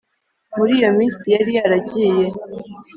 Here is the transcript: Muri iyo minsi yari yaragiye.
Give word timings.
Muri 0.57 0.71
iyo 0.79 0.89
minsi 0.97 1.25
yari 1.33 1.51
yaragiye. 1.57 2.25